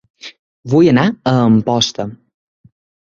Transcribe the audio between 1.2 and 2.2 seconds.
Amposta